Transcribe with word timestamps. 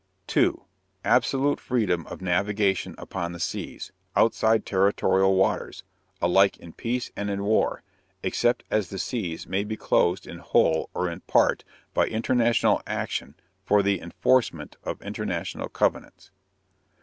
2. 0.25 0.65
_Absolute 1.05 1.59
freedom 1.59 2.07
of 2.07 2.23
navigation 2.23 2.95
upon 2.97 3.33
the 3.33 3.39
seas, 3.39 3.91
outside 4.15 4.65
territorial 4.65 5.35
waters, 5.35 5.83
alike 6.19 6.57
in 6.57 6.73
peace 6.73 7.11
and 7.15 7.29
in 7.29 7.43
war, 7.43 7.83
except 8.23 8.63
as 8.71 8.89
the 8.89 8.97
seas 8.97 9.45
may 9.45 9.63
be 9.63 9.77
closed 9.77 10.25
in 10.25 10.39
whole 10.39 10.89
or 10.95 11.07
in 11.07 11.19
part 11.19 11.63
by 11.93 12.07
international 12.07 12.81
action 12.87 13.35
for 13.63 13.83
the 13.83 14.01
enforcement 14.01 14.75
of 14.83 14.99
international 15.03 15.69
covenants. 15.69 16.31